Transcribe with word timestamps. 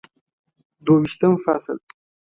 دوه 0.85 0.97
ویشتم 1.01 1.33
فصل 1.45 1.77